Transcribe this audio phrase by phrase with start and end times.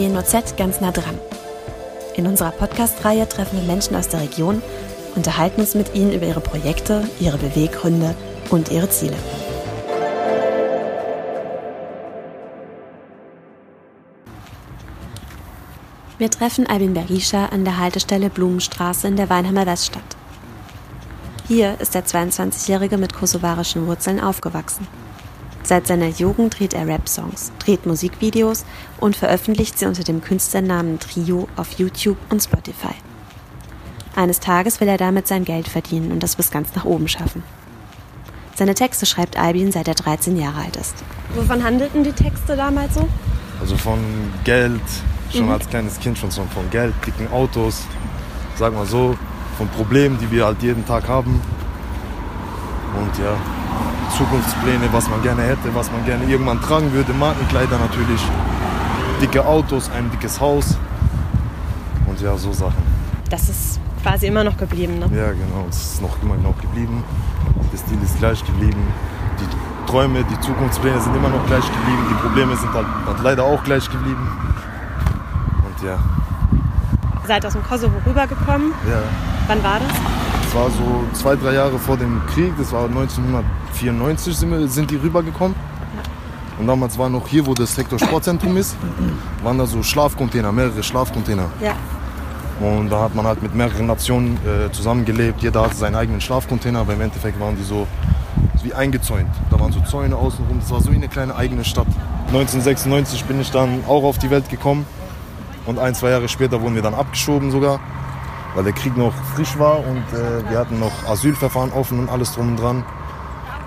[0.00, 1.18] WNOZ ganz nah dran.
[2.16, 4.62] In unserer Podcast-Reihe treffen wir Menschen aus der Region,
[5.14, 8.14] unterhalten uns mit ihnen über ihre Projekte, ihre Beweggründe
[8.48, 9.16] und ihre Ziele.
[16.16, 20.16] Wir treffen Albin Berisha an der Haltestelle Blumenstraße in der Weinheimer Weststadt.
[21.46, 24.86] Hier ist der 22-Jährige mit kosovarischen Wurzeln aufgewachsen.
[25.62, 28.64] Seit seiner Jugend dreht er Rap-Songs, dreht Musikvideos
[28.98, 32.94] und veröffentlicht sie unter dem Künstlernamen Trio auf YouTube und Spotify.
[34.16, 37.42] Eines Tages will er damit sein Geld verdienen und das bis ganz nach oben schaffen.
[38.56, 40.96] Seine Texte schreibt Albin, seit er 13 Jahre alt ist.
[41.34, 43.08] Wovon handelten die Texte damals so?
[43.60, 43.98] Also von
[44.44, 44.80] Geld,
[45.32, 45.52] schon mhm.
[45.52, 47.82] als kleines Kind schon so von Geld, dicken Autos,
[48.56, 49.16] sag mal so,
[49.56, 51.40] von Problemen, die wir halt jeden Tag haben.
[52.94, 53.36] Und ja,
[54.20, 58.20] Zukunftspläne, was man gerne hätte, was man gerne irgendwann tragen würde, Markenkleider natürlich,
[59.18, 60.76] dicke Autos, ein dickes Haus
[62.06, 62.82] und ja, so Sachen.
[63.30, 65.06] Das ist quasi immer noch geblieben, ne?
[65.06, 67.02] Ja, genau, es ist noch immer noch geblieben.
[67.72, 68.82] Der Stil ist gleich geblieben.
[69.40, 72.04] Die Träume, die Zukunftspläne sind immer noch gleich geblieben.
[72.10, 74.28] Die Probleme sind halt, halt leider auch gleich geblieben.
[75.64, 75.94] Und ja.
[77.22, 78.72] Ihr seid aus dem Kosovo rübergekommen.
[78.86, 79.00] Ja.
[79.46, 80.29] Wann war das?
[80.50, 82.52] Das war so zwei, drei Jahre vor dem Krieg.
[82.58, 85.54] Das war 1994 sind, wir, sind die rübergekommen.
[86.58, 88.74] Und damals war noch hier, wo das Sektor Sportzentrum ist,
[89.44, 91.46] waren da so Schlafcontainer, mehrere Schlafcontainer.
[91.62, 91.76] Ja.
[92.58, 95.40] Und da hat man halt mit mehreren Nationen äh, zusammengelebt.
[95.40, 97.86] Jeder hatte seinen eigenen Schlafcontainer, aber im Endeffekt waren die so
[98.64, 99.30] wie eingezäunt.
[99.50, 100.58] Da waren so Zäune außenrum.
[100.58, 101.86] Das war so wie eine kleine eigene Stadt.
[102.26, 104.84] 1996 bin ich dann auch auf die Welt gekommen.
[105.64, 107.78] Und ein, zwei Jahre später wurden wir dann abgeschoben sogar,
[108.54, 112.32] weil der Krieg noch frisch war und äh, wir hatten noch Asylverfahren offen und alles
[112.32, 112.84] drum und dran.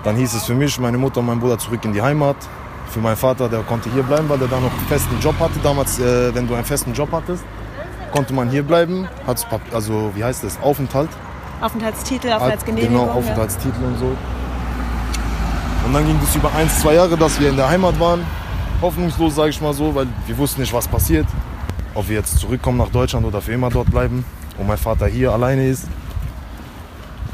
[0.02, 2.36] Dann hieß es für mich, meine Mutter und mein Bruder zurück in die Heimat.
[2.90, 5.58] Für meinen Vater, der konnte hier bleiben, weil der da noch einen festen Job hatte.
[5.62, 7.42] Damals, äh, wenn du einen festen Job hattest,
[8.12, 11.08] konnte man hier bleiben, hat also wie heißt das, Aufenthalt.
[11.60, 13.06] Aufenthaltstitel, Aufenthaltsgenehmigung.
[13.06, 13.88] Genau, Aufenthaltstitel ja.
[13.88, 14.16] und so.
[15.86, 18.24] Und dann ging es über ein, zwei Jahre, dass wir in der Heimat waren.
[18.80, 21.26] Hoffnungslos, sage ich mal so, weil wir wussten nicht, was passiert.
[21.94, 24.24] Ob wir jetzt zurückkommen nach Deutschland oder für immer dort bleiben.
[24.58, 25.86] Und mein Vater hier alleine ist.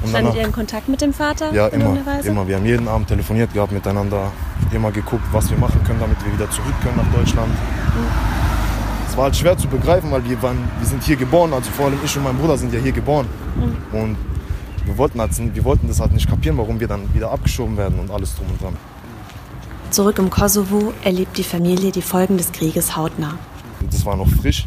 [0.02, 1.52] Und Standet ihr in Kontakt mit dem Vater?
[1.52, 2.48] Ja, immer, immer.
[2.48, 4.32] Wir haben jeden Abend telefoniert gehabt miteinander,
[4.72, 7.50] immer geguckt, was wir machen können, damit wir wieder zurück können nach Deutschland.
[7.50, 8.06] Mhm.
[9.08, 11.86] Es war halt schwer zu begreifen, weil wir, waren, wir sind hier geboren, also vor
[11.86, 13.26] allem ich und mein Bruder sind ja hier geboren.
[13.56, 13.98] Mhm.
[14.00, 14.16] Und
[14.86, 17.98] wir wollten, halt, wir wollten das halt nicht kapieren, warum wir dann wieder abgeschoben werden
[17.98, 18.76] und alles drum und dran.
[19.90, 23.34] Zurück im Kosovo erlebt die Familie die Folgen des Krieges hautnah.
[23.90, 24.66] Das war noch frisch.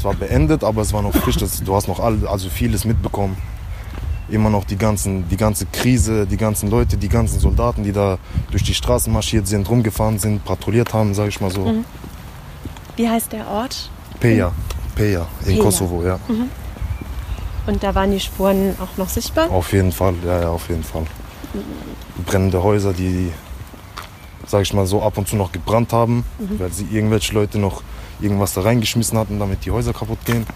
[0.00, 1.36] Es war beendet, aber es war noch frisch.
[1.36, 3.36] Das, du hast noch all, also vieles mitbekommen.
[4.30, 8.16] Immer noch die, ganzen, die ganze Krise, die ganzen Leute, die ganzen Soldaten, die da
[8.50, 11.66] durch die Straßen marschiert sind, rumgefahren sind, patrouilliert haben, sage ich mal so.
[11.66, 11.84] Mhm.
[12.96, 13.90] Wie heißt der Ort?
[14.20, 14.52] Peja.
[14.94, 15.62] Peja, in Peja.
[15.62, 16.18] Kosovo, ja.
[16.28, 16.48] Mhm.
[17.66, 19.50] Und da waren die Spuren auch noch sichtbar?
[19.50, 21.04] Auf jeden Fall, ja, ja, auf jeden Fall.
[22.24, 23.32] Brennende Häuser, die,
[24.46, 26.58] sag ich mal, so ab und zu noch gebrannt haben, mhm.
[26.58, 27.82] weil sie irgendwelche Leute noch
[28.22, 30.46] irgendwas da reingeschmissen hatten, damit die Häuser kaputt gehen.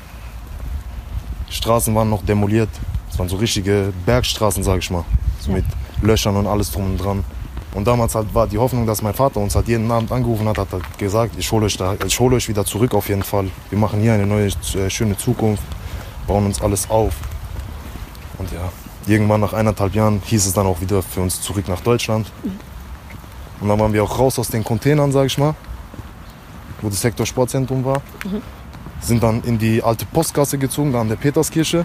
[1.50, 2.70] Straßen waren noch demoliert.
[3.10, 5.04] Es waren so richtige Bergstraßen, sag ich mal.
[5.40, 5.58] So ja.
[5.58, 5.64] mit
[6.02, 7.24] Löchern und alles drum und dran.
[7.74, 10.58] Und damals halt war die Hoffnung, dass mein Vater uns halt jeden Abend angerufen hat,
[10.58, 13.50] hat halt gesagt, ich hole euch, da, ich hole euch wieder zurück auf jeden Fall.
[13.68, 15.64] Wir machen hier eine neue, äh, schöne Zukunft,
[16.26, 17.14] bauen uns alles auf.
[18.38, 18.70] Und ja,
[19.06, 22.30] irgendwann nach eineinhalb Jahren hieß es dann auch wieder für uns zurück nach Deutschland.
[23.60, 25.54] Und dann waren wir auch raus aus den Containern, sag ich mal,
[26.84, 28.02] wo das Sektor Sportzentrum war.
[28.24, 28.42] Mhm.
[29.00, 31.84] Sind dann in die alte Postgasse gezogen, da an der Peterskirche.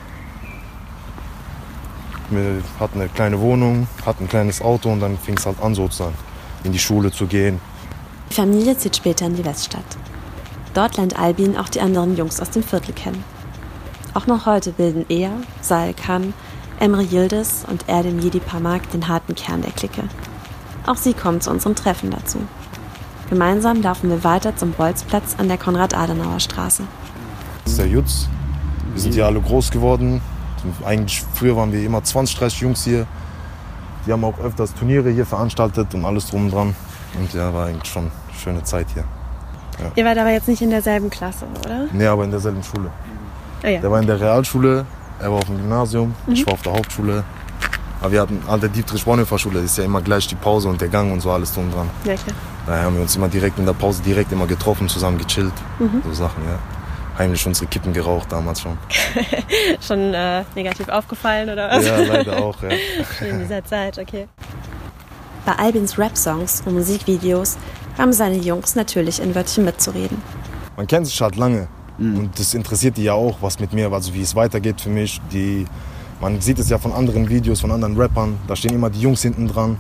[2.30, 5.74] Wir hatten eine kleine Wohnung, hatten ein kleines Auto und dann fing es halt an
[5.74, 6.14] sozusagen,
[6.64, 7.60] in die Schule zu gehen.
[8.30, 9.98] Die Familie zieht später in die Weststadt.
[10.76, 13.24] Dort lernt Albin auch die anderen Jungs aus dem Viertel kennen.
[14.14, 15.32] Auch noch heute bilden er,
[15.62, 16.34] Sael Khan,
[16.80, 20.04] Emre Yildiz und Erdem Jedi Pamak den harten Kern der Clique.
[20.86, 22.40] Auch sie kommen zu unserem Treffen dazu.
[23.30, 26.84] Gemeinsam laufen wir weiter zum Bolzplatz an der Konrad-Adenauer-Straße.
[27.64, 28.28] Das ist der Jutz.
[28.94, 30.20] Wir sind hier alle groß geworden.
[30.84, 33.06] Eigentlich früher waren wir immer 20, 30 Jungs hier.
[34.08, 36.76] Die haben auch öfters Turniere hier veranstaltet und alles drum und dran.
[37.20, 39.04] Und ja, war eigentlich schon eine schöne Zeit hier.
[39.80, 39.92] Ja.
[39.96, 41.86] Ihr wart aber jetzt nicht in derselben Klasse, oder?
[41.92, 42.90] Nee, aber in derselben Schule.
[43.64, 43.80] Oh ja.
[43.80, 44.86] Der war in der Realschule,
[45.20, 46.34] er war auf dem Gymnasium, mhm.
[46.34, 47.24] ich war auf der Hauptschule.
[48.02, 51.12] Aber wir hatten an der Dietrich-Bonhoeffer-Schule, ist ja immer gleich die Pause und der Gang
[51.12, 51.90] und so alles drum und dran.
[52.06, 52.36] Ja, klar.
[52.70, 55.54] Daher haben wir uns immer direkt in der Pause direkt immer getroffen, zusammen gechillt.
[55.80, 56.04] Mhm.
[56.06, 56.60] So Sachen, ja
[57.18, 58.78] heimlich unsere Kippen geraucht damals schon.
[59.82, 61.86] schon äh, negativ aufgefallen oder was?
[61.86, 62.70] Ja, leider auch, ja.
[63.18, 64.28] schon in dieser Zeit, okay.
[65.46, 67.58] Bei Albins Rap-Songs und Musikvideos
[67.98, 70.22] haben seine Jungs natürlich ein Wörtchen mitzureden.
[70.78, 71.68] man kennt sich halt lange.
[71.98, 75.20] Und das interessiert die ja auch, was mit mir, also wie es weitergeht für mich.
[75.34, 75.66] Die,
[76.22, 78.38] man sieht es ja von anderen Videos, von anderen Rappern.
[78.48, 79.78] Da stehen immer die Jungs hinten dran.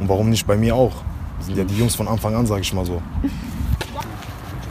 [0.00, 0.94] Und warum nicht bei mir auch?
[1.38, 3.00] Das sind ja die Jungs von Anfang an, sag ich mal so.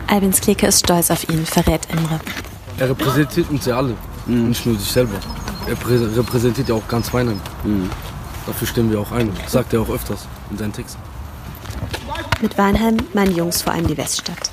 [0.07, 2.19] Albins Clique ist stolz auf ihn, verrät Imre.
[2.77, 5.15] Er repräsentiert uns ja alle, nicht nur sich selber.
[5.67, 7.41] Er prä- repräsentiert ja auch ganz Weinheim.
[8.45, 11.01] Dafür stehen wir auch ein, sagt er auch öfters in seinen Texten.
[12.41, 14.51] Mit Weinheim meinen Jungs vor allem die Weststadt.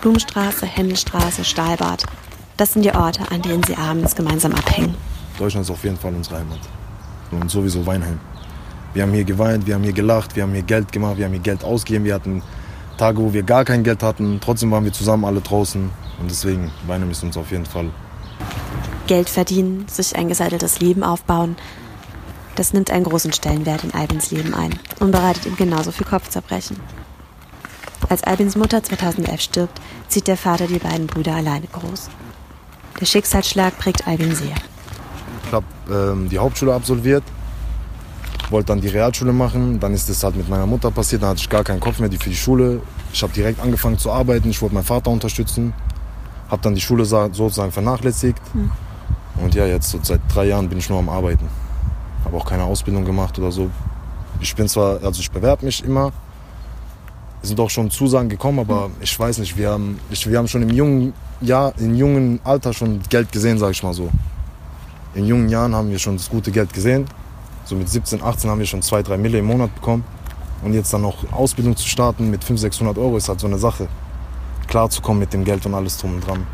[0.00, 2.04] Blumenstraße, Händelstraße, Stahlbad.
[2.56, 4.94] Das sind die Orte, an denen sie abends gemeinsam abhängen.
[5.38, 6.60] Deutschland ist auf jeden Fall unsere Heimat.
[7.32, 8.20] Und sowieso Weinheim.
[8.94, 11.32] Wir haben hier geweint, wir haben hier gelacht, wir haben hier Geld gemacht, wir haben
[11.32, 12.04] hier Geld ausgegeben.
[12.04, 12.42] Wir hatten
[12.96, 14.38] Tage, wo wir gar kein Geld hatten.
[14.40, 15.90] Trotzdem waren wir zusammen alle draußen.
[16.20, 17.90] Und deswegen, Weinheim ist uns auf jeden Fall.
[19.08, 21.56] Geld verdienen, sich ein gesetteltes Leben aufbauen.
[22.54, 26.78] Das nimmt einen großen Stellenwert in Albins Leben ein und bereitet ihm genauso viel Kopfzerbrechen.
[28.08, 32.10] Als Albins Mutter 2011 stirbt, zieht der Vater die beiden Brüder alleine groß.
[33.00, 34.54] Der Schicksalsschlag prägt Albin sehr.
[35.46, 37.24] Ich habe ähm, die Hauptschule absolviert,
[38.50, 39.80] wollte dann die Realschule machen.
[39.80, 41.22] Dann ist das halt mit meiner Mutter passiert.
[41.22, 42.80] Dann hatte ich gar keinen Kopf mehr für die Schule.
[43.12, 44.50] Ich habe direkt angefangen zu arbeiten.
[44.50, 45.72] Ich wollte meinen Vater unterstützen.
[46.50, 48.40] Habe dann die Schule sa- sozusagen vernachlässigt.
[49.42, 51.48] Und ja, jetzt so seit drei Jahren bin ich nur am Arbeiten.
[52.24, 53.70] Habe auch keine Ausbildung gemacht oder so.
[54.40, 56.12] Ich bin zwar, also ich bewerbe mich immer.
[57.42, 60.48] Es sind auch schon Zusagen gekommen, aber ich weiß nicht, wir haben, ich, wir haben
[60.48, 61.12] schon im jungen
[61.42, 64.08] Jahr, im jungen Alter schon Geld gesehen, sage ich mal so.
[65.14, 67.04] In jungen Jahren haben wir schon das gute Geld gesehen.
[67.64, 70.04] So mit 17, 18 haben wir schon 2, 3 Mille im Monat bekommen.
[70.62, 73.58] Und jetzt dann noch Ausbildung zu starten mit 500, 600 Euro ist halt so eine
[73.58, 73.88] Sache.
[74.66, 76.46] Klar zu kommen mit dem Geld und alles drum und dran.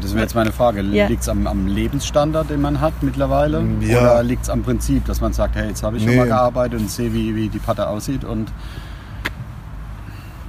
[0.00, 0.82] Das wäre jetzt meine Frage.
[0.82, 1.06] Ja.
[1.06, 3.64] Liegt es am, am Lebensstandard, den man hat mittlerweile?
[3.80, 4.00] Ja.
[4.00, 6.18] Oder liegt es am Prinzip, dass man sagt, hey, jetzt habe ich schon Nee.
[6.18, 8.52] mal gearbeitet und sehe, wie, wie die Patte aussieht und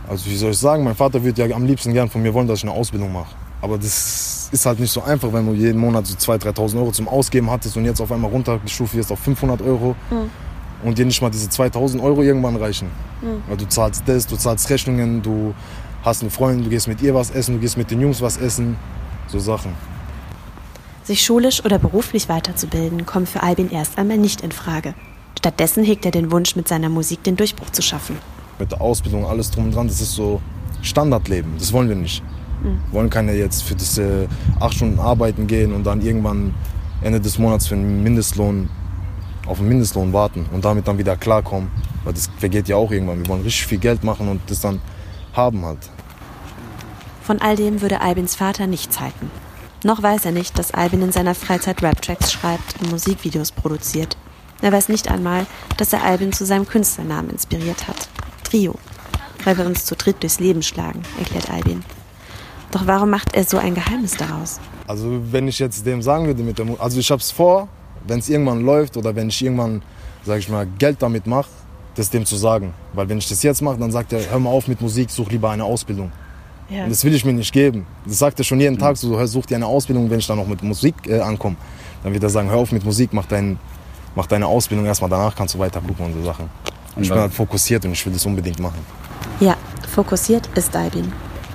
[0.09, 2.48] Also wie soll ich sagen, mein Vater würde ja am liebsten gern von mir wollen,
[2.48, 3.33] dass ich eine Ausbildung mache.
[3.62, 6.92] Aber das ist halt nicht so einfach, wenn du jeden Monat so 2.000, 3.000 Euro
[6.92, 9.96] zum Ausgeben hattest und jetzt auf einmal runtergestuft wirst auf 500 Euro
[10.84, 12.88] und dir nicht mal diese 2.000 Euro irgendwann reichen.
[13.48, 15.54] Weil du zahlst das, du zahlst Rechnungen, du
[16.04, 18.38] hast eine Freundin, du gehst mit ihr was essen, du gehst mit den Jungs was
[18.38, 18.78] essen,
[19.28, 19.74] so Sachen.
[21.04, 24.94] Sich schulisch oder beruflich weiterzubilden, kommt für Albin erst einmal nicht in Frage.
[25.38, 28.18] Stattdessen hegt er den Wunsch, mit seiner Musik den Durchbruch zu schaffen.
[28.60, 30.42] mit der Ausbildung, alles drum und dran, das ist so
[30.82, 31.54] Standardleben.
[31.58, 32.24] Das wollen wir nicht.
[32.63, 34.27] Wir wollen keine jetzt für äh,
[34.60, 36.54] acht Stunden arbeiten gehen und dann irgendwann
[37.01, 38.69] Ende des Monats für einen Mindestlohn
[39.45, 41.69] auf einen Mindestlohn warten und damit dann wieder klarkommen.
[42.04, 43.19] Weil das vergeht ja auch irgendwann.
[43.19, 44.80] Wir wollen richtig viel Geld machen und das dann
[45.33, 45.89] haben halt.
[47.24, 49.31] Von all dem würde Albins Vater nichts halten.
[49.83, 54.18] Noch weiß er nicht, dass Albin in seiner Freizeit Rap-Tracks schreibt und Musikvideos produziert.
[54.62, 55.45] Er weiß nicht einmal,
[55.75, 58.07] dass er Albin zu seinem Künstlernamen inspiriert hat.
[58.44, 58.75] Trio.
[59.44, 61.83] Weil wir uns zu dritt durchs Leben schlagen, erklärt Albin.
[62.74, 64.60] Doch warum macht er so ein Geheimnis daraus?
[64.88, 67.68] Also wenn ich jetzt dem sagen würde mit der Mu also ich habe es vor,
[68.08, 69.84] wenn es irgendwann läuft oder wenn ich irgendwann,
[70.25, 71.50] sage ich mal, Geld damit mache,
[71.96, 72.74] das dem zu sagen.
[72.94, 75.30] Weil wenn ich das jetzt mache, dann sagt er, hör mal auf mit Musik, such
[75.30, 76.12] lieber eine Ausbildung.
[76.68, 76.86] Ja.
[76.86, 77.86] Und das will ich mir nicht geben.
[78.06, 80.38] Das sagt er schon jeden Tag so, hör, such dir eine Ausbildung, wenn ich dann
[80.38, 81.56] noch mit Musik äh, ankomme.
[82.04, 83.60] Dann wird er sagen, hör auf mit Musik, mach, dein,
[84.16, 86.50] mach deine Ausbildung erstmal, danach kannst du weiter gucken und so Sachen.
[86.95, 88.80] Und ich bin halt fokussiert und ich will das unbedingt machen.
[89.40, 89.56] Ja,
[89.94, 91.12] fokussiert ist Albin.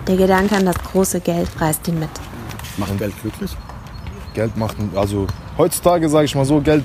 [0.09, 2.09] Der Gedanke an das große Geld reißt ihn mit.
[2.79, 3.55] macht Geld glücklich?
[4.33, 5.27] Geld macht, also
[5.59, 6.85] heutzutage sage ich mal so, Geld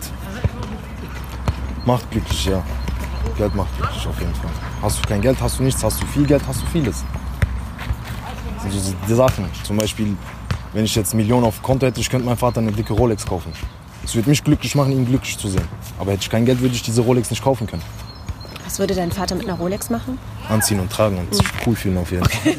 [1.85, 2.61] macht glücklich, ja.
[3.37, 4.51] Geld macht glücklich auf jeden Fall.
[4.81, 7.05] Hast du kein Geld, hast du nichts, hast du viel Geld, hast du vieles.
[8.61, 9.49] Das sind so die Sachen.
[9.63, 10.17] Zum Beispiel,
[10.73, 13.25] wenn ich jetzt Millionen auf dem Konto hätte, ich könnte meinem Vater eine dicke Rolex
[13.25, 13.53] kaufen.
[14.03, 15.67] Es würde mich glücklich machen, ihn glücklich zu sehen.
[15.97, 17.83] Aber hätte ich kein Geld, würde ich diese Rolex nicht kaufen können.
[18.65, 20.19] Was würde dein Vater mit einer Rolex machen?
[20.49, 22.55] Anziehen und tragen und sich cool fühlen auf jeden Fall.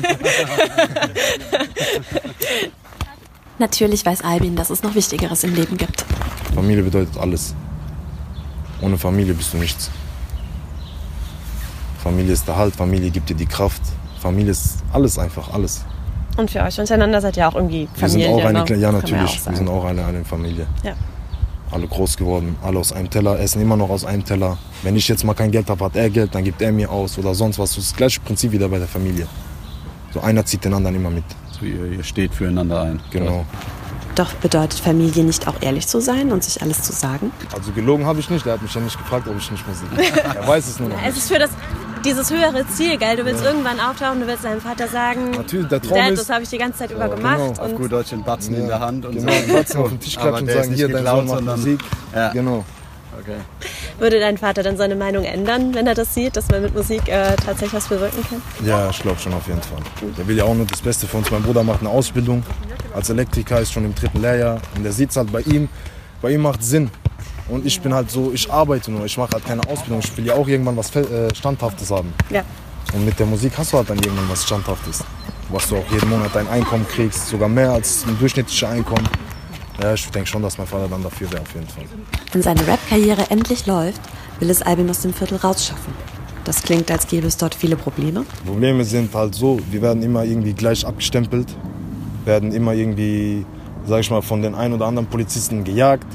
[3.58, 6.04] Natürlich weiß Albin, dass es noch Wichtigeres im Leben gibt.
[6.54, 7.54] Familie bedeutet alles.
[8.80, 9.90] Ohne Familie bist du nichts.
[12.02, 13.80] Familie ist der Halt, Familie gibt dir die Kraft.
[14.20, 15.84] Familie ist alles einfach, alles.
[16.36, 18.44] Und für euch untereinander seid ihr auch irgendwie Wir sind Familie.
[18.44, 18.64] auch eine, ne?
[18.64, 20.66] Kle- ja natürlich, auch wir sind auch alle eine Familie.
[20.82, 20.94] Ja.
[21.70, 24.58] Alle groß geworden, alle aus einem Teller, essen immer noch aus einem Teller.
[24.82, 27.18] Wenn ich jetzt mal kein Geld habe, hat er Geld, dann gibt er mir aus
[27.18, 27.74] oder sonst was.
[27.74, 29.26] Das gleiche Prinzip wieder bei der Familie.
[30.12, 31.24] So einer zieht den anderen immer mit.
[31.58, 33.00] So, ihr, ihr steht füreinander ein.
[33.10, 33.44] Genau.
[34.14, 37.32] Doch bedeutet Familie nicht auch ehrlich zu sein und sich alles zu sagen?
[37.52, 39.90] Also gelogen habe ich nicht, der hat mich ja nicht gefragt, ob ich nicht Musik
[39.90, 40.36] mache.
[40.36, 41.50] Er weiß es nur noch Es ist für das,
[42.04, 43.16] dieses höhere Ziel, gell?
[43.16, 46.30] Du willst irgendwann auftauchen, du willst deinem Vater sagen, Natürlich, der Traum Dad, ist, das
[46.30, 47.38] habe ich die ganze Zeit über Ja, gemacht.
[47.38, 47.50] genau.
[47.50, 49.88] Auf Und gut Deutsch den Batzen in Ja, der Hand und genau, sagen, Batzen auf
[49.88, 51.80] den Tisch aber klatschen und sagen, nicht hier, dein Sohn macht sondern- Musik.
[52.14, 52.32] Ja.
[52.32, 52.64] Genau.
[53.20, 53.36] Okay.
[53.98, 57.08] Würde dein Vater dann seine Meinung ändern, wenn er das sieht, dass man mit Musik
[57.08, 58.42] äh, tatsächlich was bewirken kann?
[58.66, 59.78] Ja, ich glaube schon auf jeden Fall.
[60.18, 61.30] Der will ja auch nur das Beste für uns.
[61.30, 62.42] Mein Bruder macht eine Ausbildung
[62.94, 64.60] als Elektriker, ist schon im dritten Lehrjahr.
[64.76, 65.68] Und der sieht es halt bei ihm.
[66.20, 66.90] Bei ihm macht Sinn.
[67.48, 70.00] Und ich bin halt so, ich arbeite nur, ich mache halt keine Ausbildung.
[70.02, 72.12] Ich will ja auch irgendwann was äh, Standhaftes haben.
[72.30, 72.42] Ja.
[72.94, 75.04] Und mit der Musik hast du halt dann irgendwann was Standhaftes.
[75.50, 79.06] Was du auch jeden Monat dein Einkommen kriegst, sogar mehr als ein durchschnittliches Einkommen.
[79.82, 81.84] Ja, ich denke schon, dass mein Vater dann dafür wäre, auf jeden Fall.
[82.32, 84.00] Wenn seine Rap-Karriere endlich läuft,
[84.38, 85.92] will es Albin aus dem Viertel rausschaffen.
[86.44, 88.24] Das klingt, als gäbe es dort viele Probleme.
[88.46, 91.48] Probleme sind halt so, wir werden immer irgendwie gleich abgestempelt,
[92.24, 93.44] werden immer irgendwie,
[93.86, 96.06] sag ich mal, von den ein oder anderen Polizisten gejagt,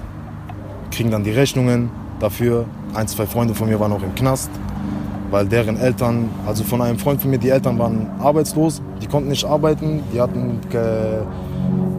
[0.91, 1.89] kriegen dann die Rechnungen
[2.19, 2.65] dafür.
[2.93, 4.51] Ein, zwei Freunde von mir waren auch im Knast,
[5.31, 9.29] weil deren Eltern, also von einem Freund von mir, die Eltern waren arbeitslos, die konnten
[9.29, 10.59] nicht arbeiten, die hatten,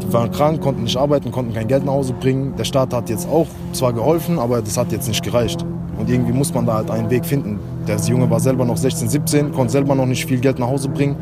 [0.02, 2.54] die waren krank, konnten nicht arbeiten, konnten kein Geld nach Hause bringen.
[2.56, 5.64] Der Staat hat jetzt auch zwar geholfen, aber das hat jetzt nicht gereicht.
[5.98, 7.58] Und irgendwie muss man da halt einen Weg finden.
[7.86, 10.88] Der Junge war selber noch 16, 17, konnte selber noch nicht viel Geld nach Hause
[10.88, 11.16] bringen.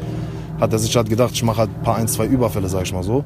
[0.61, 2.93] Hat er sich halt gedacht, ich mache halt ein paar, ein, zwei Überfälle, sag ich
[2.93, 3.25] mal so.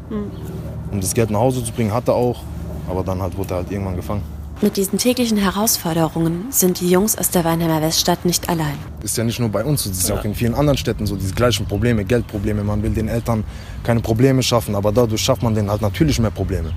[0.91, 2.41] Um das Geld nach Hause zu bringen, hat er auch.
[2.88, 4.23] Aber dann halt wurde er halt irgendwann gefangen.
[4.62, 8.78] Mit diesen täglichen Herausforderungen sind die Jungs aus der Weinheimer Weststadt nicht allein.
[9.02, 11.04] ist ja nicht nur bei uns so, das ist ja auch in vielen anderen Städten
[11.04, 12.62] so, diese gleichen Probleme, Geldprobleme.
[12.62, 13.42] Man will den Eltern
[13.83, 16.71] keine Probleme schaffen, aber dadurch schafft man denen halt natürlich mehr Probleme.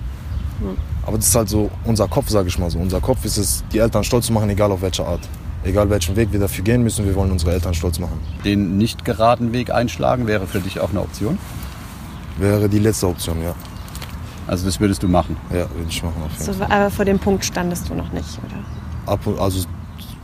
[1.05, 2.79] Aber das ist halt so unser Kopf, sage ich mal so.
[2.79, 5.21] Unser Kopf ist es, die Eltern stolz zu machen, egal auf welche Art.
[5.63, 8.19] Egal welchen Weg wir dafür gehen müssen, wir wollen unsere Eltern stolz machen.
[8.43, 11.37] Den nicht geraden Weg einschlagen wäre für dich auch eine Option.
[12.39, 13.53] Wäre die letzte Option, ja.
[14.47, 15.35] Also das würdest du machen.
[15.49, 16.71] Ja, würde ich machen auf jeden So, Fall.
[16.71, 19.11] aber vor dem Punkt standest du noch nicht, oder?
[19.11, 19.65] Ab also,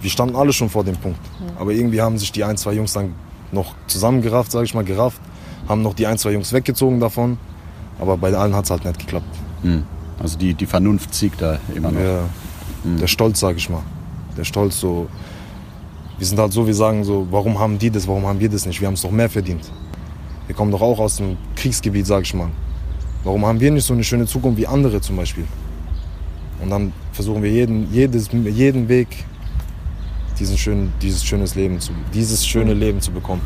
[0.02, 1.20] wir standen alle schon vor dem Punkt.
[1.60, 3.14] Aber irgendwie haben sich die ein, zwei Jungs dann
[3.52, 5.22] noch zusammengerafft, sage ich mal, gerafft.
[5.68, 7.38] Haben noch die ein, zwei Jungs weggezogen davon.
[8.00, 9.26] Aber bei allen hat es halt nicht geklappt.
[9.62, 9.84] Hm.
[10.20, 12.00] Also die, die Vernunft siegt da immer noch.
[12.00, 12.20] Ja,
[13.00, 13.82] Der Stolz, sag ich mal.
[14.38, 15.08] Der Stolz so.
[16.18, 18.66] Wir sind halt so, wir sagen so, warum haben die das, warum haben wir das
[18.68, 18.80] nicht?
[18.80, 19.72] Wir haben es doch mehr verdient.
[20.48, 22.50] Wir kommen doch auch aus dem Kriegsgebiet, sag ich mal.
[23.24, 25.46] Warum haben wir nicht so eine schöne Zukunft wie andere zum Beispiel?
[26.62, 29.08] Und dann versuchen wir jeden, jedes, jeden Weg,
[30.40, 33.42] diesen schönen, dieses, schönes Leben zu, dieses schöne Leben zu bekommen.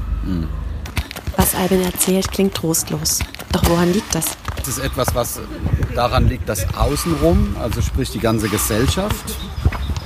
[1.37, 3.19] Was Albin erzählt, klingt trostlos.
[3.51, 4.37] Doch woran liegt das?
[4.57, 5.39] Das ist etwas, was
[5.93, 9.35] daran liegt, dass außenrum, also sprich die ganze Gesellschaft,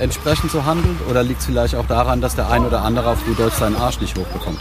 [0.00, 0.98] entsprechend so handelt?
[1.08, 3.76] Oder liegt es vielleicht auch daran, dass der ein oder andere auf gut Deutsch seinen
[3.76, 4.58] Arsch nicht hochbekommt?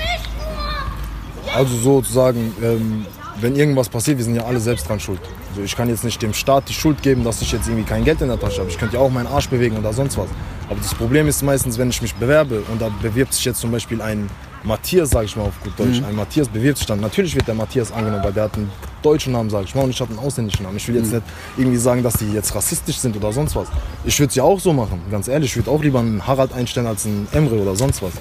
[1.55, 3.05] Also sozusagen, ähm,
[3.41, 5.19] wenn irgendwas passiert, wir sind ja alle selbst dran schuld.
[5.49, 8.03] Also ich kann jetzt nicht dem Staat die Schuld geben, dass ich jetzt irgendwie kein
[8.03, 8.69] Geld in der Tasche habe.
[8.69, 10.27] Ich könnte ja auch meinen Arsch bewegen oder sonst was.
[10.69, 13.71] Aber das Problem ist meistens, wenn ich mich bewerbe und da bewirbt sich jetzt zum
[13.71, 14.29] Beispiel ein
[14.63, 16.99] Matthias, sage ich mal auf gut Deutsch, ein Matthias bewirbt sich dann.
[16.99, 18.69] Natürlich wird der Matthias angenommen, weil der hat einen
[19.01, 20.77] deutschen Namen, sage ich mal, und ich habe einen ausländischen Namen.
[20.77, 21.23] Ich will jetzt nicht
[21.57, 23.69] irgendwie sagen, dass die jetzt rassistisch sind oder sonst was.
[24.03, 25.51] Ich würde es ja auch so machen, ganz ehrlich.
[25.51, 28.11] Ich würde auch lieber einen Harald einstellen als einen Emre oder sonst was.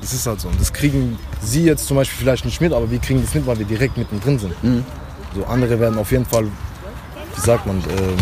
[0.00, 0.48] Das ist halt so.
[0.48, 3.46] Und das kriegen Sie jetzt zum Beispiel vielleicht nicht mit, aber wir kriegen das mit,
[3.46, 4.54] weil wir direkt mittendrin sind.
[5.34, 8.16] So andere werden auf jeden Fall, wie sagt man, ähm,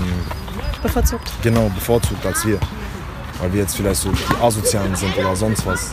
[0.82, 1.30] Bevorzugt.
[1.42, 2.58] genau bevorzugt als wir.
[3.40, 5.90] Weil wir jetzt vielleicht so die Asozialen sind oder sonst was.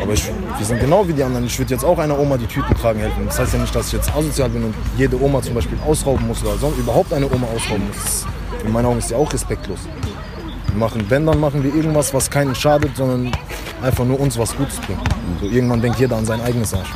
[0.00, 0.24] Aber ich,
[0.58, 1.46] wir sind genau wie die anderen.
[1.46, 3.26] Ich würde jetzt auch einer Oma die Tüten tragen helfen.
[3.26, 6.26] Das heißt ja nicht, dass ich jetzt asozial bin und jede Oma zum Beispiel ausrauben
[6.26, 8.26] muss oder sonst überhaupt eine Oma ausrauben muss.
[8.64, 9.78] In meinen Augen ist die auch respektlos.
[10.66, 13.30] Wir machen, wenn, dann machen wir irgendwas, was keinen schadet, sondern
[13.84, 15.00] einfach nur uns was Gutes bringt.
[15.40, 16.90] So, irgendwann denkt jeder an sein eigenes Arsch.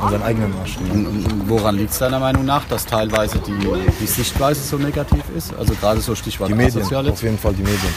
[0.00, 0.76] An seinen eigenen Arsch.
[0.92, 3.56] Und, und woran liegt es deiner Meinung nach, dass teilweise die,
[4.00, 5.54] die Sichtweise so negativ ist?
[5.58, 7.10] Also gerade so Stichwort Die Medien, Asoziale?
[7.10, 7.94] auf jeden Fall die Medien.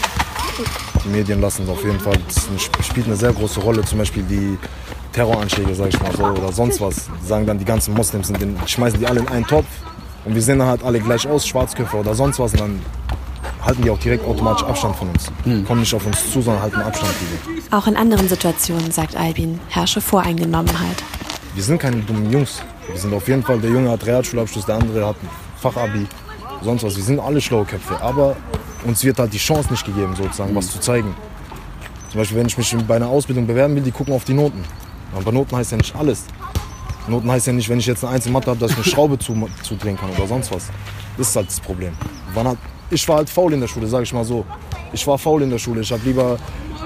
[1.04, 3.84] Die Medien lassen es auf jeden Fall, das spielt eine sehr große Rolle.
[3.84, 4.58] Zum Beispiel die
[5.14, 7.10] Terroranschläge, sag ich mal so, oder sonst was.
[7.24, 9.66] Die sagen dann, die ganzen Moslems sind, in, schmeißen die alle in einen Topf
[10.26, 12.54] und wir sehen dann halt alle gleich aus, Schwarzköpfe oder sonst was.
[12.54, 12.80] Und dann
[13.64, 15.32] halten die auch direkt automatisch Abstand von uns.
[15.68, 17.62] Kommen nicht auf uns zu, sondern halten Abstand lieber.
[17.78, 21.04] Auch in anderen Situationen, sagt Albin, herrsche Voreingenommenheit.
[21.54, 22.62] Wir sind keine dummen Jungs.
[22.90, 26.08] Wir sind auf jeden Fall, der Junge hat Realschulabschluss, der andere hat ein Fachabi,
[26.62, 26.96] sonst was.
[26.96, 28.36] Wir sind alle schlaue Köpfe, aber
[28.86, 31.16] uns wird halt die Chance nicht gegeben, sozusagen, was zu zeigen.
[32.10, 34.64] Zum Beispiel, wenn ich mich bei einer Ausbildung bewerben will, die gucken auf die Noten.
[35.16, 36.26] Aber Noten heißt ja nicht alles.
[37.08, 39.50] Noten heißt ja nicht, wenn ich jetzt eine Einzelmathe habe, dass ich eine Schraube zu,
[39.64, 40.68] zudrehen kann oder sonst was.
[41.18, 41.94] Das ist halt das Problem.
[42.34, 42.58] Wann hat,
[42.92, 44.46] ich war halt faul in der Schule, sage ich mal so.
[44.94, 45.82] Ich war faul in der Schule.
[45.82, 46.38] Ich habe lieber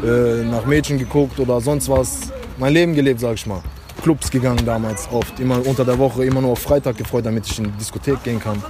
[0.03, 2.31] äh, nach Mädchen geguckt oder sonst was.
[2.57, 3.61] Mein Leben gelebt, sage ich mal.
[4.01, 5.39] Clubs gegangen damals oft.
[5.39, 8.39] Immer unter der Woche, immer nur auf Freitag gefreut, damit ich in die Diskothek gehen
[8.39, 8.61] kann.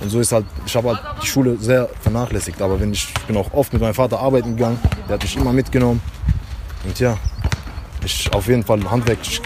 [0.00, 2.60] Und so ist halt, ich habe halt die Schule sehr vernachlässigt.
[2.60, 4.78] Aber wenn ich, ich bin auch oft mit meinem Vater arbeiten gegangen.
[5.08, 6.00] Der hat mich immer mitgenommen.
[6.84, 7.16] Und ja,
[8.04, 9.40] ich auf jeden Fall handwerklich,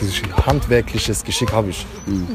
[0.46, 1.86] handwerkliches Geschick habe ich.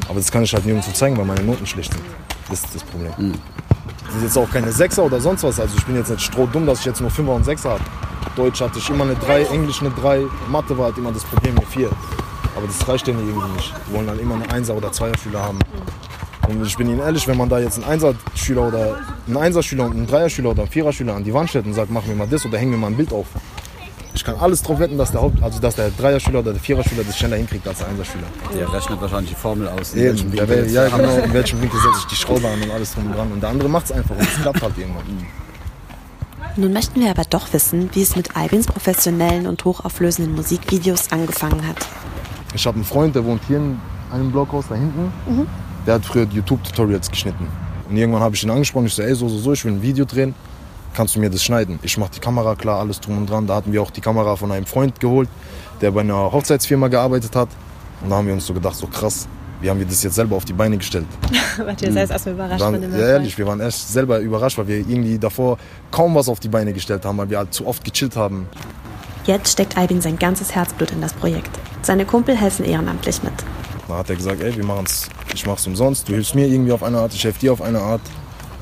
[0.08, 2.04] Aber das kann ich halt nirgendwo zeigen, weil meine Noten schlecht sind.
[2.48, 3.34] Das ist das Problem.
[4.08, 5.60] Das sind jetzt auch keine Sechser oder sonst was.
[5.60, 7.84] Also ich bin jetzt nicht strohdumm, dass ich jetzt nur Fünfer und Sechser habe.
[8.36, 11.56] Deutsch hatte ich immer eine 3, Englisch eine 3, Mathe war halt immer das Problem
[11.58, 11.90] eine 4.
[12.56, 13.74] Aber das reicht denen irgendwie nicht.
[13.86, 15.58] Die wollen dann immer eine Einser- oder Zweierschüler haben.
[16.48, 18.96] Und ich bin Ihnen ehrlich, wenn man da jetzt einen Einser-Schüler oder
[19.26, 22.06] einen Einser-Schüler und einen Dreier-Schüler oder einen Vierer-Schüler an die Wand stellt und sagt, mach
[22.06, 23.26] mir mal das oder häng mir mal ein Bild auf.
[24.18, 27.04] Ich kann alles drauf wetten, dass der, Haupt, also dass der Dreier-Schüler oder der Vierer-Schüler
[27.04, 28.24] das schneller hinkriegt als der Einser-Schüler.
[28.52, 29.94] Der rechnet wahrscheinlich die Formel aus.
[29.94, 32.68] in Eben, der will, ja genau, in welchem Winkel setze ich die Schraube an und
[32.68, 33.30] alles drum und dran.
[33.30, 35.04] Und der andere macht es einfach und es klappt halt irgendwann.
[36.56, 41.64] Nun möchten wir aber doch wissen, wie es mit Albins professionellen und hochauflösenden Musikvideos angefangen
[41.64, 41.86] hat.
[42.56, 43.78] Ich habe einen Freund, der wohnt hier in
[44.12, 45.12] einem Blockhaus da hinten.
[45.86, 47.46] Der hat früher YouTube-Tutorials geschnitten.
[47.88, 48.86] Und irgendwann habe ich ihn angesprochen.
[48.86, 50.34] Ich so, ey, so, so, so, ich will ein Video drehen.
[50.94, 51.78] Kannst du mir das schneiden?
[51.82, 53.46] Ich mache die Kamera klar, alles drum und dran.
[53.46, 55.28] Da hatten wir auch die Kamera von einem Freund geholt,
[55.80, 57.48] der bei einer Hochzeitsfirma gearbeitet hat.
[58.02, 59.28] Und da haben wir uns so gedacht, so krass,
[59.60, 61.06] wie haben wir das jetzt selber auf die Beine gestellt?
[61.58, 64.58] Wart ihr selbst erstmal überrascht Waren, von dem ja, ehrlich, wir waren echt selber überrascht,
[64.58, 65.58] weil wir irgendwie davor
[65.90, 68.48] kaum was auf die Beine gestellt haben, weil wir halt zu oft gechillt haben.
[69.24, 71.50] Jetzt steckt Albin sein ganzes Herzblut in das Projekt.
[71.82, 73.32] Seine Kumpel helfen ehrenamtlich mit.
[73.88, 76.82] Da hat er gesagt, ey, wir machen's, ich mach's umsonst, du hilfst mir irgendwie auf
[76.82, 78.00] eine Art, ich helfe dir auf eine Art.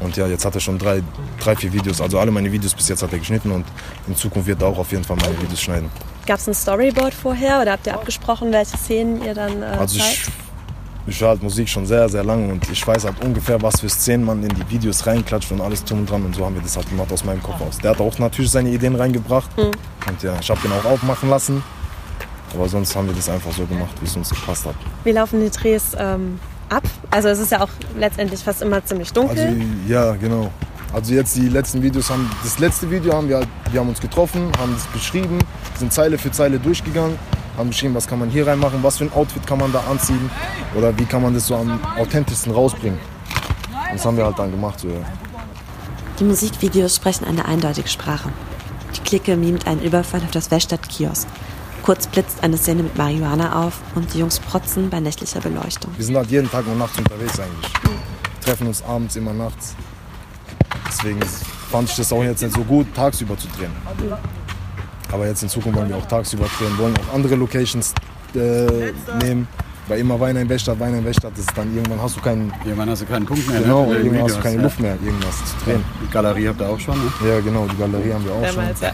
[0.01, 1.03] Und ja, jetzt hat er schon drei,
[1.43, 3.65] drei, vier Videos, also alle meine Videos bis jetzt hat er geschnitten und
[4.07, 5.89] in Zukunft wird er auch auf jeden Fall meine Videos schneiden.
[6.27, 9.99] Gab es ein Storyboard vorher oder habt ihr abgesprochen, welche Szenen ihr dann äh, Also
[9.99, 10.13] zeigt?
[10.13, 13.81] ich, ich höre halt Musik schon sehr, sehr lange und ich weiß halt ungefähr, was
[13.81, 16.57] für Szenen man in die Videos reinklatscht und alles drum und dran und so haben
[16.57, 17.79] wir das halt gemacht aus meinem Kopf aus.
[17.79, 21.63] Der hat auch natürlich seine Ideen reingebracht und ja, ich habe den auch aufmachen lassen,
[22.53, 24.75] aber sonst haben wir das einfach so gemacht, wie es uns gepasst hat.
[25.05, 26.39] Wie laufen die Drehs ähm,
[26.69, 26.83] ab?
[27.11, 27.69] Also es ist ja auch
[27.99, 29.39] letztendlich fast immer ziemlich dunkel.
[29.39, 29.57] Also
[29.89, 30.51] ja, genau.
[30.93, 34.51] Also jetzt die letzten Videos haben, das letzte Video haben wir, wir haben uns getroffen,
[34.59, 35.39] haben das beschrieben,
[35.79, 37.19] sind Zeile für Zeile durchgegangen,
[37.59, 40.31] haben beschrieben, was kann man hier reinmachen, was für ein Outfit kann man da anziehen
[40.75, 42.99] oder wie kann man das so am authentischsten rausbringen.
[42.99, 44.81] Und das haben wir halt dann gemacht.
[44.81, 44.95] So, ja.
[46.19, 48.31] Die Musikvideos sprechen eine eindeutige Sprache.
[48.97, 51.29] Die Clique mimt einen Überfall auf das Weststadt-Kiosk.
[51.87, 55.93] Kurz blitzt eine Szene mit Marihuana auf und die Jungs protzen bei nächtlicher Beleuchtung.
[55.97, 57.73] Wir sind halt jeden Tag und nachts unterwegs eigentlich.
[58.45, 59.77] Treffen uns abends immer nachts.
[60.89, 61.21] Deswegen
[61.71, 63.71] fand ich das auch jetzt nicht so gut, tagsüber zu drehen.
[65.13, 67.95] Aber jetzt in Zukunft wollen wir auch tagsüber drehen, wollen auch andere Locations
[68.35, 69.47] äh, nehmen.
[69.87, 72.53] Weil immer Wein in Weststadt, Wein in Weststadt, das ist dann irgendwann hast du keinen,
[72.65, 73.61] Irgendwann hast du keinen Punkt mehr.
[73.61, 74.01] genau, ne?
[74.01, 74.63] die irgendwann hast du Videos, keine ja.
[74.63, 75.85] Luft mehr, irgendwas zu drehen.
[76.03, 77.13] Die Galerie habt ihr auch schon, ne?
[77.29, 78.57] Ja, genau, die Galerie haben wir auch schon.
[78.57, 78.93] Mehrmals, ja.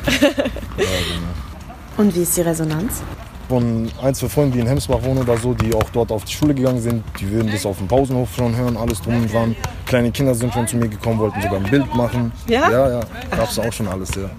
[1.96, 3.02] Und wie ist die Resonanz?
[3.48, 6.32] Von ein, zwei Freunden, die in Hemsbach wohnen oder so, die auch dort auf die
[6.32, 9.54] Schule gegangen sind, die würden das auf dem Pausenhof schon hören, alles drum und dran.
[9.84, 12.32] Kleine Kinder sind schon zu mir gekommen, wollten sogar ein Bild machen.
[12.46, 12.70] Ja?
[12.70, 13.00] Ja, ja,
[13.36, 14.30] gab's auch schon alles, ja.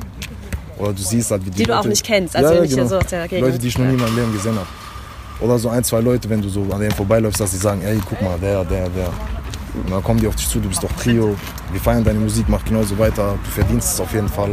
[0.79, 2.87] Oder du siehst halt, wie die, Die du auch Leute, nicht kennst, also nicht hier
[2.87, 3.45] so aus der Gegend.
[3.45, 4.67] Leute, die ich noch nie in meinem Leben gesehen habe.
[5.39, 7.99] Oder so ein, zwei Leute, wenn du so an denen vorbeiläufst, dass sie sagen, ey,
[8.09, 9.09] guck mal, der, der, der.
[9.75, 11.35] Und dann kommen die auf dich zu, du bist doch Trio,
[11.71, 14.51] wir feiern deine Musik, mach genauso weiter, du verdienst es auf jeden Fall.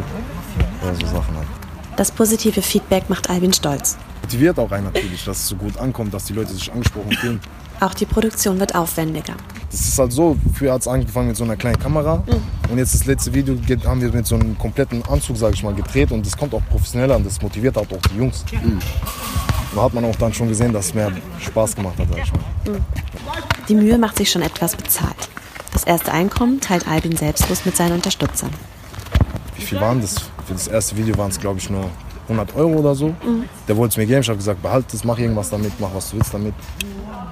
[0.85, 1.60] Ja, so Sachen halt.
[2.01, 3.99] Das positive Feedback macht Albin stolz.
[4.23, 7.41] Motiviert auch einen natürlich, dass es so gut ankommt, dass die Leute sich angesprochen fühlen.
[7.79, 9.35] Auch die Produktion wird aufwendiger.
[9.71, 12.25] Das ist halt so, früher hat es angefangen mit so einer kleinen Kamera
[12.71, 15.75] und jetzt das letzte Video haben wir mit so einem kompletten Anzug, sage ich mal,
[15.75, 18.47] gedreht und das kommt auch professioneller und das motiviert halt auch die Jungs.
[19.75, 22.33] Da hat man auch dann schon gesehen, dass es mehr Spaß gemacht hat, sag ich
[22.33, 22.81] mal.
[23.69, 25.29] Die Mühe macht sich schon etwas bezahlt.
[25.75, 28.49] Das erste Einkommen teilt Albin selbstlos mit seinen Unterstützern.
[29.55, 30.15] Wie viel waren das?
[30.51, 31.85] Für das erste Video waren es, glaube ich, nur
[32.25, 33.15] 100 Euro oder so.
[33.69, 36.11] Der wollte es mir geben, ich habe gesagt, behalt das, mach irgendwas damit, mach was
[36.11, 36.55] du willst damit.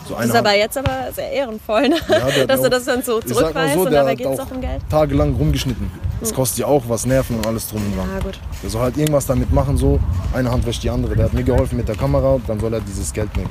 [0.09, 1.97] So Das ist aber jetzt aber sehr ehrenvoll, ne?
[2.09, 4.61] Ja, dass du auch- das dann so zurückweist so, und dabei geht es auch um
[4.61, 4.81] Geld.
[4.89, 5.91] tagelang rumgeschnitten.
[6.21, 8.09] Das kostet ja auch was, Nerven und alles drum und dran.
[8.17, 8.39] Ah, gut.
[8.63, 9.99] Der soll halt irgendwas damit machen, so.
[10.33, 11.17] Eine Hand wäscht die andere.
[11.17, 13.51] Der hat mir geholfen mit der Kamera, dann soll er dieses Geld nehmen.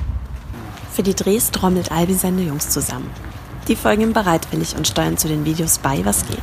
[0.92, 3.10] Für die Drehs trommelt Albin seine Jungs zusammen.
[3.68, 6.38] Die folgen ihm bereitwillig und steuern zu den Videos bei, was geht.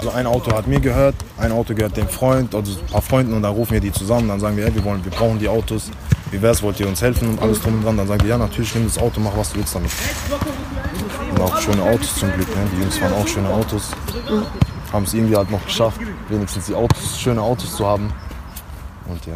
[0.00, 3.34] Also ein Auto hat mir gehört, ein Auto gehört dem Freund, also ein paar Freunden
[3.34, 5.46] und dann rufen wir die zusammen, dann sagen wir, ey, wir, wollen, wir brauchen die
[5.46, 5.90] Autos,
[6.30, 7.98] wie wär's, wollt ihr uns helfen und alles drum und dran.
[7.98, 9.90] Dann sagen wir, ja natürlich, nimm das Auto, mach was du willst damit.
[11.32, 12.62] Und auch schöne Autos zum Glück, ne?
[12.74, 13.90] die Jungs fahren auch schöne Autos.
[14.90, 18.10] Haben es irgendwie halt noch geschafft, wenigstens die Autos, schöne Autos zu haben.
[19.06, 19.34] Und ja.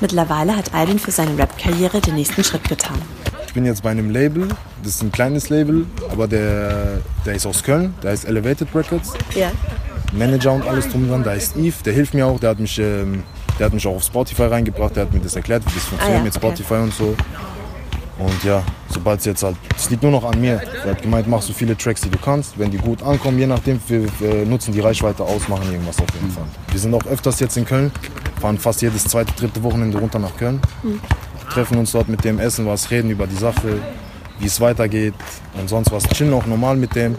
[0.00, 3.00] Mittlerweile hat Albin für seine Rap-Karriere den nächsten Schritt getan.
[3.46, 4.48] Ich bin jetzt bei einem Label,
[4.82, 9.12] das ist ein kleines Label, aber der, der ist aus Köln, der heißt Elevated Records.
[9.36, 9.52] Ja.
[10.12, 11.22] Manager und alles drum dran.
[11.22, 13.22] Da ist Eve, der hilft mir auch, der hat mich, ähm,
[13.58, 16.18] der hat mich auch auf Spotify reingebracht, der hat mir das erklärt, wie das funktioniert
[16.18, 16.46] ja, mit okay.
[16.46, 17.16] Spotify und so.
[18.18, 20.60] Und ja, sobald es jetzt halt, es liegt nur noch an mir.
[20.84, 22.58] Der hat gemeint, mach so viele Tracks, die du kannst.
[22.58, 26.06] Wenn die gut ankommen, je nachdem, wir, wir nutzen die Reichweite aus, machen irgendwas auf
[26.14, 26.44] jeden Fall.
[26.70, 27.90] Wir sind auch öfters jetzt in Köln,
[28.40, 30.60] fahren fast jedes zweite, dritte Wochenende runter nach Köln.
[31.50, 33.80] Treffen uns dort mit dem, essen was, reden über die Sache,
[34.38, 35.14] wie es weitergeht
[35.60, 36.04] und sonst was.
[36.04, 37.16] Chillen auch normal mit dem.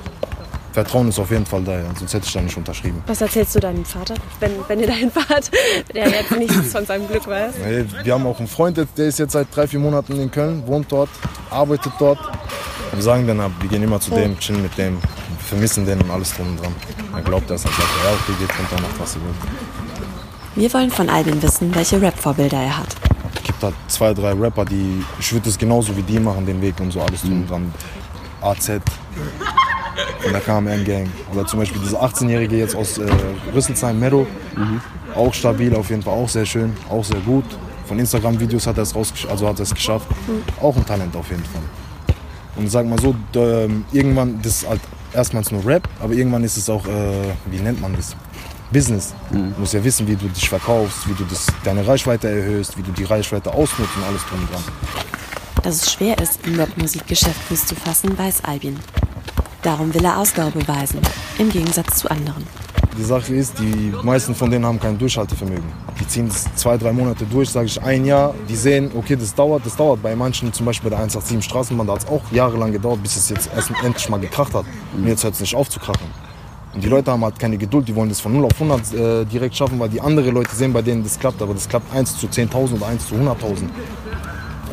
[0.74, 1.86] Vertrauen ist auf jeden Fall da, ja.
[1.98, 3.04] sonst hätte ich da nicht unterschrieben.
[3.06, 5.52] Was erzählst du deinem Vater, wenn, wenn ihr dahin fahrt,
[5.94, 7.54] der jetzt nichts von seinem Glück weiß?
[7.64, 10.64] Nee, wir haben auch einen Freund, der ist jetzt seit drei, vier Monaten in Köln,
[10.66, 11.10] wohnt dort,
[11.52, 12.18] arbeitet dort.
[12.92, 14.98] Wir sagen dann, wir gehen immer zu dem, chillen mit dem,
[15.48, 16.74] vermissen den und alles drum und dran.
[17.16, 19.36] Er glaubt das, er sagt, ja, okay, geht runter, macht was ihr wollt.
[20.56, 22.96] Wir wollen von Albin wissen, welche Rap-Vorbilder er hat.
[23.36, 26.60] Es gibt da zwei, drei Rapper, die, ich würde das genauso wie die machen, den
[26.62, 27.74] Weg und so alles drum und dran.
[28.42, 28.82] AZ,
[30.20, 31.08] von der KMN Gang.
[31.32, 33.06] Oder zum Beispiel dieser 18-Jährige jetzt aus äh,
[33.54, 34.26] Rüsselsheim, Mero.
[35.16, 37.46] Auch stabil, auf jeden Fall auch sehr schön, auch sehr gut.
[37.86, 40.08] Von Instagram-Videos hat er es also hat er es geschafft.
[40.62, 41.62] Auch ein Talent auf jeden Fall.
[42.56, 44.82] Und sag mal so, ähm, irgendwann, das ist halt
[45.14, 48.16] erstmals nur Rap, aber irgendwann ist es auch, äh, wie nennt man das?
[48.72, 49.14] Business.
[49.30, 52.82] Du musst ja wissen, wie du dich verkaufst, wie du das, deine Reichweite erhöhst, wie
[52.82, 54.64] du die Reichweite ausnutzt und alles drum und dran.
[55.62, 58.80] Dass es schwer ist, im Rap-Musikgeschäft Fuß zu fassen, weiß Albin.
[59.64, 61.00] Darum will er Ausdauer beweisen,
[61.40, 62.46] im Gegensatz zu anderen.
[62.98, 65.64] Die Sache ist, die meisten von denen haben kein Durchhaltevermögen.
[66.00, 68.36] Die ziehen das zwei, drei Monate durch, sage ich ein Jahr.
[68.50, 70.04] Die sehen, okay, das dauert, das dauert.
[70.04, 73.16] Bei manchen, zum Beispiel bei der 187 Straßenbahn, da hat es auch jahrelang gedauert, bis
[73.16, 74.66] es jetzt erst endlich mal gekracht hat.
[74.96, 76.08] Und jetzt hört es nicht auf zu krachen.
[76.76, 79.26] Und die Leute haben halt keine Geduld, die wollen das von 0 auf 100 äh,
[79.26, 82.18] direkt schaffen, weil die andere Leute sehen, bei denen das klappt, aber das klappt 1
[82.18, 83.70] zu 10.000 oder 1 zu 100.000.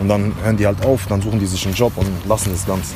[0.00, 2.66] Und dann hören die halt auf, dann suchen die sich einen Job und lassen das
[2.66, 2.94] Ganze.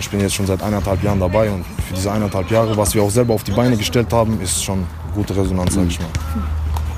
[0.00, 3.02] Ich bin jetzt schon seit eineinhalb Jahren dabei und für diese eineinhalb Jahre, was wir
[3.02, 6.08] auch selber auf die Beine gestellt haben, ist schon gute Resonanz, sag ich mal.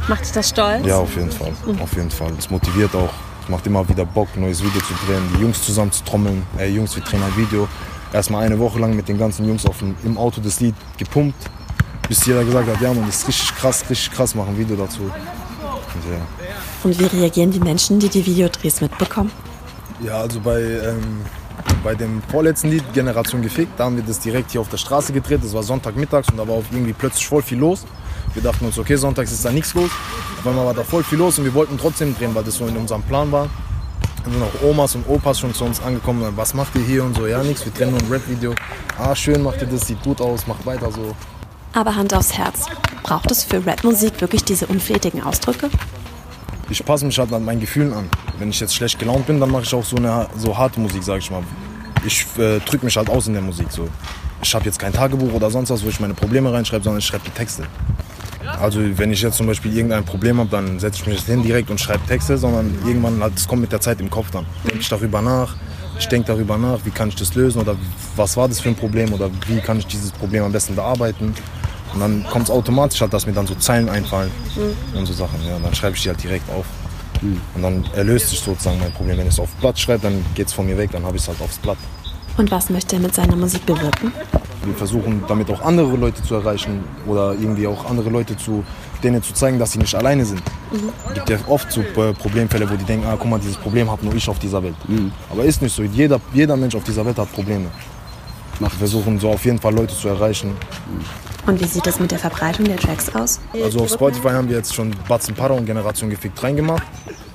[0.09, 0.87] Macht dich das stolz?
[0.87, 1.53] Ja, auf jeden Fall.
[1.81, 2.33] Auf jeden Fall.
[2.39, 3.11] Es motiviert auch.
[3.43, 6.43] Es macht immer wieder Bock, ein neues Video zu drehen, die Jungs zusammen zu trommeln.
[6.59, 7.69] Ey, Jungs, wir drehen ein Video.
[8.13, 11.37] Erstmal eine Woche lang mit den ganzen Jungs auf dem, im Auto das Lied gepumpt,
[12.09, 14.77] bis jeder gesagt hat, ja man, das ist richtig krass, richtig krass, machen ein Video
[14.77, 15.03] dazu.
[15.03, 15.13] Und
[16.11, 16.19] ja.
[16.85, 19.33] Und wie reagieren die Menschen, die die Videodrehs mitbekommen?
[20.01, 21.23] Ja, also bei, ähm,
[21.83, 25.13] bei dem vorletzten Lied, Generation gefickt, da haben wir das direkt hier auf der Straße
[25.13, 25.41] gedreht.
[25.43, 27.85] Das war Sonntagmittags und da war irgendwie plötzlich voll viel los.
[28.35, 29.91] Wir dachten uns, okay, sonntags ist da nichts los.
[30.41, 32.67] Auf einmal war da voll viel los und wir wollten trotzdem drehen, weil das so
[32.67, 33.49] in unserem Plan war.
[34.25, 36.33] Dann sind auch Omas und Opas schon zu uns angekommen.
[36.37, 37.27] Was macht ihr hier und so?
[37.27, 38.55] Ja, nichts, wir drehen nur ein Rap-Video.
[38.99, 41.15] Ah, schön macht ihr das, sieht gut aus, macht weiter so.
[41.73, 42.67] Aber Hand aufs Herz.
[43.03, 45.71] Braucht es für Rapmusik wirklich diese unflätigen Ausdrücke?
[46.69, 48.09] Ich passe mich halt an meinen Gefühlen an.
[48.39, 51.03] Wenn ich jetzt schlecht gelaunt bin, dann mache ich auch so eine so harte Musik,
[51.03, 51.43] sag ich mal.
[52.05, 53.69] Ich äh, drücke mich halt aus in der Musik.
[53.71, 53.89] So.
[54.43, 57.07] Ich habe jetzt kein Tagebuch oder sonst was, wo ich meine Probleme reinschreibe, sondern ich
[57.07, 57.65] schreibe die Texte.
[58.61, 61.71] Also wenn ich jetzt zum Beispiel irgendein Problem habe, dann setze ich mich hin direkt
[61.71, 64.47] und schreibe Texte, sondern irgendwann halt, das kommt mit der Zeit im Kopf dann.
[64.65, 65.57] Denke ich darüber nach,
[65.99, 67.77] ich denke darüber nach, wie kann ich das lösen oder
[68.15, 71.35] was war das für ein Problem oder wie kann ich dieses Problem am besten bearbeiten.
[71.97, 74.31] Und dann kommt es automatisch halt, dass mir dann so Zeilen einfallen
[74.95, 75.43] und so Sachen.
[75.49, 76.67] Ja, dann schreibe ich die halt direkt auf.
[77.55, 79.17] Und dann erlöst sich sozusagen mein Problem.
[79.17, 81.23] Wenn ich es auf Blatt schreibe, dann geht es von mir weg, dann habe ich
[81.23, 81.79] es halt aufs Blatt.
[82.37, 84.13] Und was möchte er mit seiner Musik bewirken?
[84.63, 88.63] Wir versuchen damit auch andere Leute zu erreichen oder irgendwie auch andere Leute zu
[89.03, 90.43] denen zu zeigen, dass sie nicht alleine sind.
[91.09, 93.91] Es gibt ja oft so äh, Problemfälle, wo die denken, ah, guck mal, dieses Problem
[93.91, 94.77] habe nur ich auf dieser Welt.
[95.31, 95.83] Aber ist nicht so.
[95.83, 97.69] Jeder, jeder Mensch auf dieser Welt hat Probleme.
[98.59, 100.53] Wir versuchen so auf jeden Fall Leute zu erreichen.
[101.47, 103.41] Und wie sieht es mit der Verbreitung der Tracks aus?
[103.63, 106.83] Also auf Spotify haben wir jetzt schon Batzen Para und Generation gefickt reingemacht.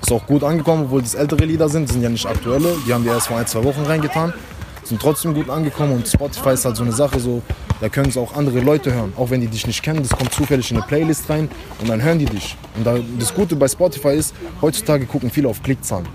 [0.01, 2.75] Ist auch gut angekommen, obwohl das ältere Lieder sind, sind ja nicht aktuelle.
[2.85, 4.33] Die haben wir erst vor ein, zwei Wochen reingetan.
[4.83, 7.41] Sind trotzdem gut angekommen und Spotify ist halt so eine Sache, so,
[7.79, 9.13] da können es auch andere Leute hören.
[9.15, 12.01] Auch wenn die dich nicht kennen, das kommt zufällig in eine Playlist rein und dann
[12.01, 12.57] hören die dich.
[12.75, 16.07] Und da, das Gute bei Spotify ist, heutzutage gucken viele auf Klickzahlen.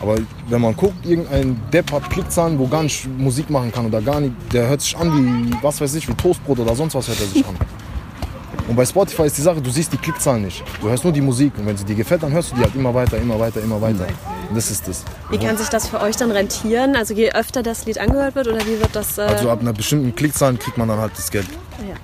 [0.00, 0.16] Aber
[0.48, 4.20] wenn man guckt, irgendein Depp hat Klickzahlen, wo gar nicht Musik machen kann oder gar
[4.20, 7.20] nicht, der hört sich an wie, was weiß ich, wie Toastbrot oder sonst was hört
[7.20, 7.56] er sich an.
[8.66, 10.64] Und bei Spotify ist die Sache, du siehst die Klickzahlen nicht.
[10.80, 12.74] Du hörst nur die Musik und wenn sie dir gefällt, dann hörst du die halt
[12.74, 14.06] immer weiter, immer weiter, immer weiter.
[14.48, 15.04] Und das ist das.
[15.30, 16.96] Wie kann sich das für euch dann rentieren?
[16.96, 19.18] Also je öfter das Lied angehört wird oder wie wird das...
[19.18, 21.46] Äh, Also ab einer bestimmten Klickzahlen kriegt man dann halt das Geld.
[21.86, 21.94] ja.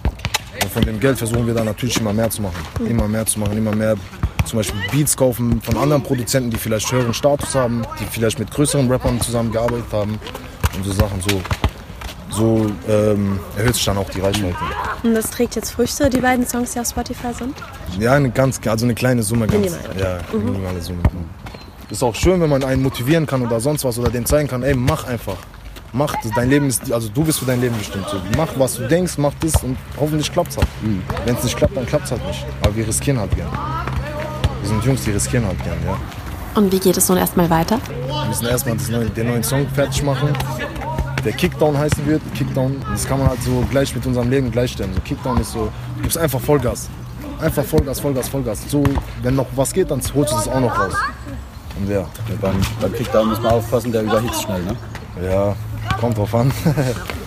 [0.62, 2.56] Und von dem Geld versuchen wir dann natürlich immer mehr zu machen.
[2.86, 3.96] Immer mehr zu machen, immer mehr
[4.44, 8.50] zum Beispiel Beats kaufen von anderen Produzenten, die vielleicht höheren Status haben, die vielleicht mit
[8.50, 10.18] größeren Rappern zusammengearbeitet haben
[10.76, 11.20] und so Sachen.
[11.20, 11.40] So,
[12.30, 14.56] so ähm, erhöht sich dann auch die Reichweite.
[15.02, 17.54] Und das trägt jetzt Früchte, die beiden Songs, die auf Spotify sind?
[17.98, 19.46] Ja, eine ganz, also eine kleine Summe.
[19.46, 20.00] Ganz, Minimal, okay.
[20.00, 21.00] Ja, eine minimale Summe.
[21.90, 24.62] Ist auch schön, wenn man einen motivieren kann oder sonst was oder dem zeigen kann,
[24.62, 25.36] ey, mach einfach.
[25.92, 26.30] Mach das.
[26.36, 28.06] Dein Leben ist, also du bist für dein Leben bestimmt.
[28.08, 30.68] So, mach, was du denkst, mach das und hoffentlich klappt's halt.
[31.24, 32.46] Wenn es nicht klappt, dann klappt's halt nicht.
[32.62, 33.48] Aber wir riskieren halt gern.
[34.60, 35.96] Wir sind Jungs, die riskieren halt gern, ja.
[36.54, 37.78] Und wie geht es nun erstmal weiter?
[38.06, 40.30] Wir müssen erstmal das neue, den neuen Song fertig machen.
[41.24, 42.22] Der Kickdown heißen wird.
[42.34, 44.92] Kickdown, das kann man halt so gleich mit unserem Leben gleichstellen.
[44.94, 46.88] So Kickdown ist so, du gibst einfach Vollgas.
[47.40, 48.62] Einfach Vollgas, Vollgas, Vollgas.
[48.68, 48.82] So,
[49.22, 50.94] wenn noch was geht, dann holst du das auch noch raus.
[51.78, 52.06] Und ja,
[52.40, 54.62] Beim, beim Kickdown muss man aufpassen, der überhitzt schnell.
[54.62, 54.76] Ne?
[55.22, 55.54] ja,
[55.98, 56.50] kommt drauf an.